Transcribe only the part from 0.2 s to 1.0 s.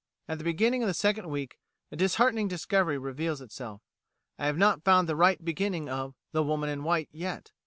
At the beginning of the